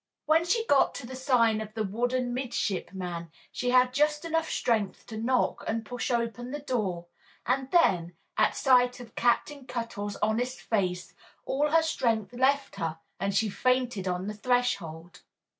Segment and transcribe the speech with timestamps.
[0.25, 5.05] When she got to the sign of the wooden midshipman she had just enough strength
[5.05, 7.05] to knock and push open the door,
[7.45, 11.13] and then, at sight of Captain Cuttle's honest face,
[11.45, 15.21] all her strength left her, and she fainted on the threshold.